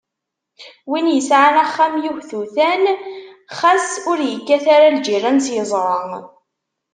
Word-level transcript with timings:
Win 0.89 1.07
yesɛan 1.13 1.55
axxam 1.63 1.93
yehtutan, 2.03 2.83
xas 3.57 3.87
ur 4.11 4.19
yekkat 4.23 4.65
ara 4.75 4.87
lǧiran 4.97 5.37
s 5.45 5.47
yeẓra 5.55 6.01